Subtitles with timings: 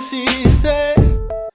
[0.00, 0.94] hiciste,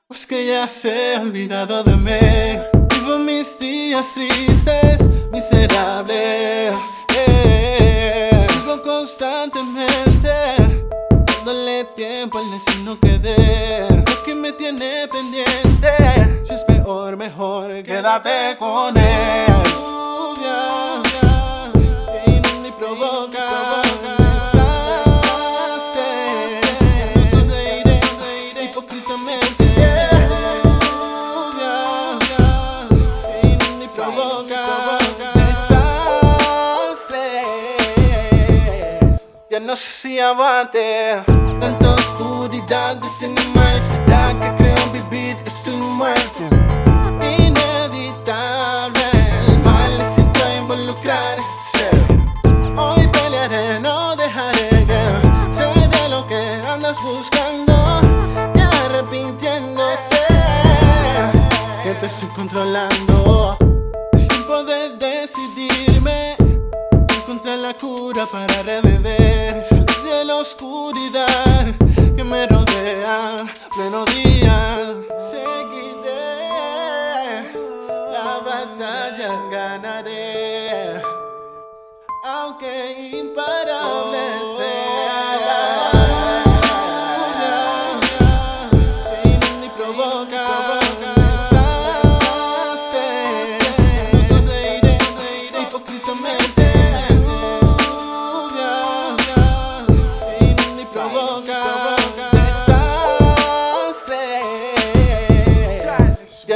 [0.07, 2.59] pues que ya se ha olvidado de mí.
[2.89, 5.02] Vivo mis días tristes,
[5.34, 6.71] miserable.
[7.16, 8.30] Eh.
[8.48, 10.30] Sigo constantemente
[11.36, 13.88] dándole tiempo al destino que dé.
[13.89, 19.45] Lo que me tiene pendiente, si es peor, mejor quédate con él.
[34.44, 35.88] Provoca desastres.
[39.49, 41.23] Ya no sé si aguante
[41.59, 46.43] Tanta oscuridad detiene más ansiedad que creo vivir estoy muerto.
[47.21, 49.09] Inevitable
[49.48, 51.38] El mal necesito involucrar
[52.77, 55.04] Hoy pelearé, no dejaré que
[55.51, 57.73] Sé de lo que andas buscando
[58.54, 60.26] Y arrepintiéndote
[61.84, 63.24] Que te estoy controlando
[67.66, 71.74] la cura para rebeber Salir de la oscuridad
[72.16, 73.44] que me rodea
[73.75, 74.94] Pleno día
[75.31, 76.35] Seguiré
[78.12, 81.02] La batalla ganaré.
[82.24, 82.72] Aunque
[83.13, 83.54] imparable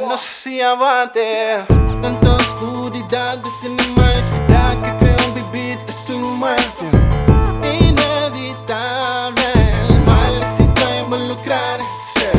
[0.10, 1.64] no si aguante
[2.02, 6.86] Tanta oscuridad detiene más ansiedad que creo vivir estoy muerto
[7.62, 9.44] Inevitable
[9.88, 12.32] El mal necesito involucrarse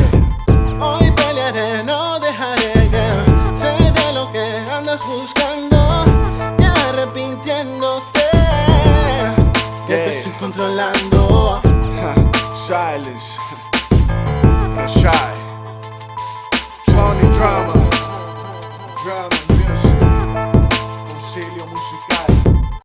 [0.81, 3.07] Hoy pelearé, no dejaré que
[3.55, 4.43] Sé de lo que
[4.77, 6.05] andas buscando
[6.59, 8.27] Y arrepintiéndote
[9.87, 10.11] Que te Yeah.
[10.11, 11.61] estoy controlando
[12.53, 13.39] Silence.
[14.87, 15.41] Shy.
[17.01, 17.70] Tony Drama.